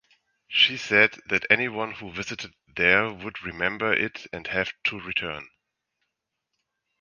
She 0.47 0.77
said 0.77 1.11
that 1.27 1.45
anyone 1.51 1.91
who 1.91 2.11
visited 2.11 2.55
there 2.75 3.13
would 3.13 3.43
remember 3.43 3.93
it 3.93 4.25
and 4.33 4.47
have 4.47 4.73
to 4.85 4.99
return. 4.99 5.47